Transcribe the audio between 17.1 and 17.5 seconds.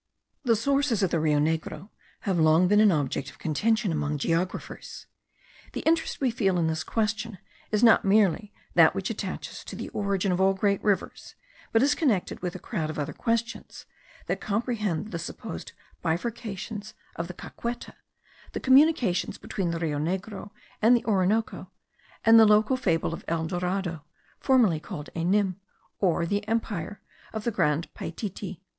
of the